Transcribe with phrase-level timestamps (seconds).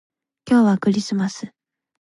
[0.49, 1.51] 今日はクリスマス